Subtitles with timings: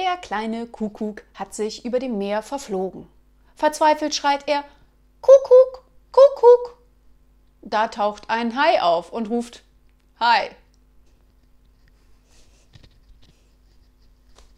[0.00, 3.06] Der kleine Kuckuck hat sich über dem Meer verflogen.
[3.54, 4.64] Verzweifelt schreit er
[5.20, 6.78] Kuckuck, Kuckuck.
[7.60, 9.62] Da taucht ein Hai auf und ruft
[10.18, 10.48] Hi.